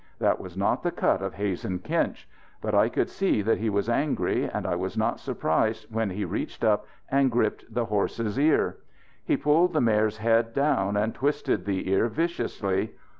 That 0.17 0.39
was 0.41 0.57
not 0.57 0.81
the 0.81 0.89
cut 0.89 1.21
of 1.21 1.35
Hazen 1.35 1.77
Kinch. 1.77 2.27
But 2.59 2.73
I 2.73 2.89
could 2.89 3.07
see 3.07 3.43
that 3.43 3.59
he 3.59 3.69
was 3.69 3.87
angry 3.87 4.45
and 4.45 4.65
I 4.65 4.75
was 4.75 4.97
not 4.97 5.19
surprised 5.19 5.93
when 5.93 6.09
he 6.09 6.25
reached 6.25 6.63
up 6.63 6.87
and 7.11 7.29
gripped 7.29 7.71
the 7.71 7.85
horse's 7.85 8.39
ear. 8.39 8.77
He 9.23 9.37
pulled 9.37 9.73
the 9.73 9.79
mare's 9.81 10.17
head 10.17 10.55
down 10.55 10.97
and 10.97 11.13
twisted 11.13 11.65
the 11.65 11.87
ear 11.87 12.07
viciously. 12.07 12.95